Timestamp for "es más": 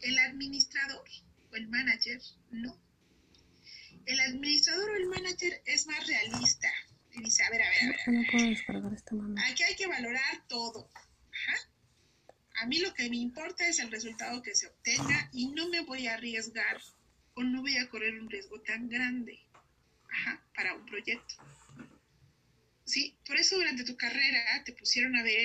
5.64-6.06